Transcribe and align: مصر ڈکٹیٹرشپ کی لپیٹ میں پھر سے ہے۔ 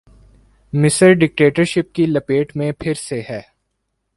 مصر 0.73 1.13
ڈکٹیٹرشپ 1.13 1.93
کی 1.95 2.05
لپیٹ 2.05 2.55
میں 2.55 2.71
پھر 2.71 2.93
سے 2.99 3.21
ہے۔ 3.29 3.41